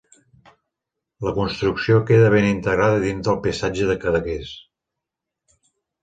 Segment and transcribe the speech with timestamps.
[1.25, 4.49] La construcció queda ben integrada dins del paisatge de Cadaqués.